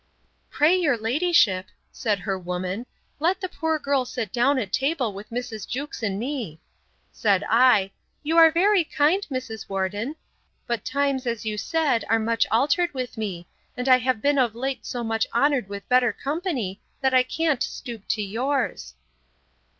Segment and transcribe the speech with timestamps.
[0.49, 2.87] Pray your ladyship, said her woman,
[3.19, 5.69] let the poor girl sit down at table with Mrs.
[5.69, 7.91] Jewkes and me.—Said I,
[8.23, 9.69] You are very kind, Mrs.
[9.69, 10.15] Worden;
[10.65, 14.55] but times, as you said, are much altered with me; and I have been of
[14.55, 18.95] late so much honoured with better company, that I can't stoop to yours.